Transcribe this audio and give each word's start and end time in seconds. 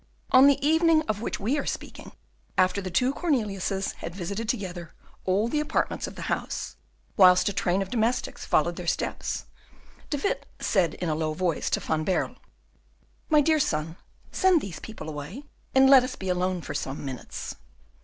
On 0.31 0.47
the 0.47 0.57
evening 0.67 1.03
of 1.03 1.21
which 1.21 1.39
we 1.39 1.59
are 1.59 1.65
speaking, 1.67 2.13
after 2.57 2.81
the 2.81 2.89
two 2.89 3.13
Corneliuses 3.13 3.91
had 3.97 4.15
visited 4.15 4.49
together 4.49 4.95
all 5.25 5.47
the 5.47 5.59
apartments 5.59 6.07
of 6.07 6.15
the 6.15 6.23
house, 6.23 6.75
whilst 7.17 7.49
a 7.49 7.53
train 7.53 7.83
of 7.83 7.91
domestics 7.91 8.43
followed 8.43 8.77
their 8.77 8.87
steps, 8.87 9.45
De 10.09 10.17
Witt 10.17 10.47
said 10.59 10.95
in 10.95 11.07
a 11.09 11.13
low 11.13 11.35
voice 11.35 11.69
to 11.69 11.79
Van 11.79 12.03
Baerle, 12.03 12.37
"My 13.29 13.41
dear 13.41 13.59
son, 13.59 13.95
send 14.31 14.59
these 14.59 14.79
people 14.79 15.07
away, 15.07 15.43
and 15.75 15.87
let 15.87 16.03
us 16.03 16.15
be 16.15 16.29
alone 16.29 16.61
for 16.61 16.73
some 16.73 17.05
minutes." 17.05 17.55